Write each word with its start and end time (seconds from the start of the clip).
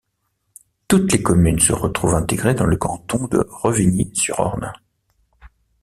Toutes 0.87 1.11
les 1.11 1.21
communes 1.21 1.59
se 1.59 1.73
retrouvent 1.73 2.15
intégrées 2.15 2.55
dans 2.55 2.65
le 2.65 2.75
canton 2.75 3.27
de 3.27 3.45
Revigny-sur-Ornain. 3.51 4.73